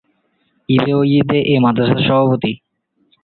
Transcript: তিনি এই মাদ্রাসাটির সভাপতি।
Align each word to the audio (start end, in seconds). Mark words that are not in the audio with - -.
তিনি 0.69 0.91
এই 1.51 1.59
মাদ্রাসাটির 1.59 2.07
সভাপতি। 2.07 2.51